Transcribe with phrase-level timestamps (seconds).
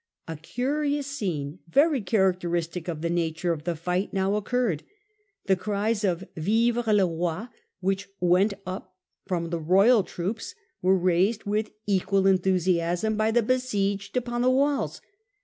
[0.25, 0.39] The New Fronde.
[0.45, 4.81] 165a 56 A curious scene, very characteristic of the nature of the fight, now occurred.
[5.45, 7.49] The cries of' Vive le Roi!
[7.65, 8.95] * which went up
[9.27, 15.01] from the royal troops were raised with equal enthusiasm by the besieged upon the walls.